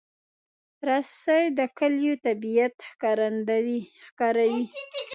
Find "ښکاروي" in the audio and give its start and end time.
2.89-4.63